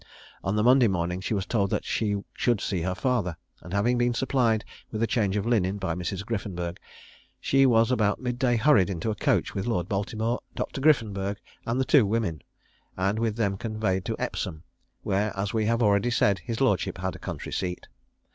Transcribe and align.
On 0.43 0.55
the 0.55 0.63
Monday 0.63 0.87
morning 0.87 1.21
she 1.21 1.35
was 1.35 1.45
told 1.45 1.69
that 1.69 1.85
she 1.85 2.15
should 2.33 2.59
see 2.59 2.81
her 2.81 2.95
father; 2.95 3.37
and 3.61 3.71
having 3.71 3.99
been 3.99 4.15
supplied 4.15 4.65
with 4.91 5.03
a 5.03 5.05
change 5.05 5.35
of 5.37 5.45
linen 5.45 5.77
by 5.77 5.93
Mrs. 5.93 6.25
Griffenburg, 6.25 6.79
she 7.39 7.67
was 7.67 7.91
about 7.91 8.19
mid 8.19 8.39
day 8.39 8.55
hurried 8.57 8.89
into 8.89 9.11
a 9.11 9.15
coach 9.15 9.53
with 9.53 9.67
Lord 9.67 9.87
Baltimore, 9.87 10.39
Dr. 10.55 10.81
Griffenburg, 10.81 11.37
and 11.67 11.79
the 11.79 11.85
two 11.85 12.07
women, 12.07 12.41
and 12.97 13.19
with 13.19 13.35
them 13.35 13.57
conveyed 13.57 14.03
to 14.05 14.17
Epsom, 14.19 14.63
where, 15.03 15.37
as 15.37 15.53
we 15.53 15.65
have 15.67 15.83
already 15.83 16.09
said, 16.09 16.39
his 16.39 16.59
lordship 16.59 16.97
had 16.97 17.15
a 17.15 17.19
country 17.19 17.51
seat. 17.51 17.87